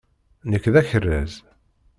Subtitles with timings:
[0.49, 1.33] Nekk d akerraz.